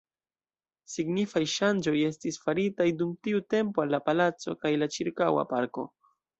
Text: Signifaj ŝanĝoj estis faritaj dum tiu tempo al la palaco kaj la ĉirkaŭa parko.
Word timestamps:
Signifaj 0.93 1.41
ŝanĝoj 1.51 1.93
estis 2.07 2.41
faritaj 2.47 2.89
dum 3.03 3.13
tiu 3.29 3.45
tempo 3.57 3.87
al 3.87 3.95
la 3.97 4.03
palaco 4.11 4.59
kaj 4.67 4.75
la 4.83 4.93
ĉirkaŭa 4.99 5.49
parko. 5.57 5.91